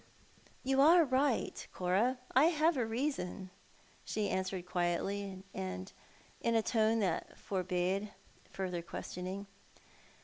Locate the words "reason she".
2.87-4.31